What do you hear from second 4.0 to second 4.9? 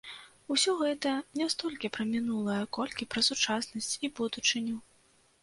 і будучыню.